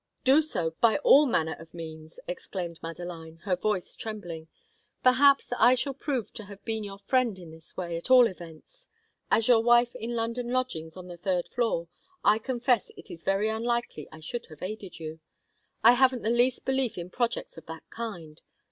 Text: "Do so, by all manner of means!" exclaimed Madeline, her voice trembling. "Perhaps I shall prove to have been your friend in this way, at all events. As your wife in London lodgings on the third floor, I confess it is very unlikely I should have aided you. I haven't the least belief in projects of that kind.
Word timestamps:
"Do 0.23 0.41
so, 0.41 0.71
by 0.81 0.97
all 1.03 1.27
manner 1.27 1.53
of 1.59 1.75
means!" 1.75 2.19
exclaimed 2.27 2.79
Madeline, 2.81 3.37
her 3.43 3.55
voice 3.55 3.93
trembling. 3.93 4.47
"Perhaps 5.03 5.53
I 5.59 5.75
shall 5.75 5.93
prove 5.93 6.33
to 6.33 6.45
have 6.45 6.65
been 6.65 6.83
your 6.83 6.97
friend 6.97 7.37
in 7.37 7.51
this 7.51 7.77
way, 7.77 7.95
at 7.97 8.09
all 8.09 8.25
events. 8.25 8.89
As 9.29 9.47
your 9.47 9.59
wife 9.61 9.93
in 9.95 10.15
London 10.15 10.47
lodgings 10.49 10.97
on 10.97 11.05
the 11.07 11.17
third 11.17 11.47
floor, 11.49 11.87
I 12.25 12.39
confess 12.39 12.89
it 12.97 13.11
is 13.11 13.21
very 13.23 13.47
unlikely 13.47 14.07
I 14.11 14.21
should 14.21 14.47
have 14.47 14.63
aided 14.63 14.99
you. 14.99 15.19
I 15.83 15.91
haven't 15.91 16.23
the 16.23 16.31
least 16.31 16.65
belief 16.65 16.97
in 16.97 17.11
projects 17.11 17.55
of 17.59 17.67
that 17.67 17.87
kind. 17.91 18.41